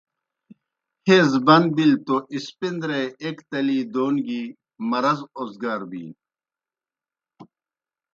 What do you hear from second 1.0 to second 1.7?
حیض بن